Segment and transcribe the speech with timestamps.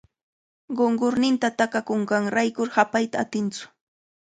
[0.79, 3.63] Qunqurninta takakunqanrayku hapayta atintsu.